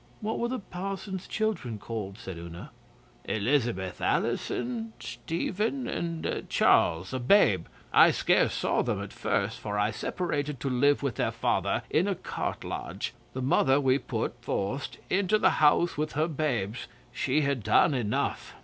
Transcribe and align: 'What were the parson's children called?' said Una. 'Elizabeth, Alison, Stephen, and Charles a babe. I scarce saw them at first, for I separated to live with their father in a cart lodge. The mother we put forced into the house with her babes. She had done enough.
'What 0.19 0.39
were 0.39 0.47
the 0.47 0.57
parson's 0.57 1.27
children 1.27 1.77
called?' 1.77 2.17
said 2.17 2.35
Una. 2.39 2.71
'Elizabeth, 3.25 4.01
Alison, 4.01 4.93
Stephen, 4.99 5.87
and 5.87 6.49
Charles 6.49 7.13
a 7.13 7.19
babe. 7.19 7.67
I 7.93 8.09
scarce 8.09 8.55
saw 8.55 8.81
them 8.81 8.99
at 8.99 9.13
first, 9.13 9.59
for 9.59 9.77
I 9.77 9.91
separated 9.91 10.59
to 10.61 10.71
live 10.71 11.03
with 11.03 11.17
their 11.17 11.29
father 11.31 11.83
in 11.87 12.07
a 12.07 12.15
cart 12.15 12.63
lodge. 12.63 13.13
The 13.33 13.43
mother 13.43 13.79
we 13.79 13.99
put 13.99 14.41
forced 14.43 14.97
into 15.11 15.37
the 15.37 15.51
house 15.61 15.99
with 15.99 16.13
her 16.13 16.27
babes. 16.27 16.87
She 17.13 17.41
had 17.41 17.61
done 17.61 17.93
enough. 17.93 18.55